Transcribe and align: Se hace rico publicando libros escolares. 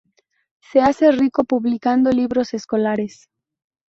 Se 0.61 0.79
hace 0.79 1.11
rico 1.11 1.43
publicando 1.43 2.09
libros 2.11 2.55
escolares. 2.55 3.29